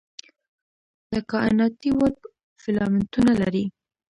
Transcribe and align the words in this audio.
د 1.11 1.13
کائناتي 1.31 1.89
ویب 1.99 2.17
فیلامنټونه 2.63 3.31
لري. 3.41 3.65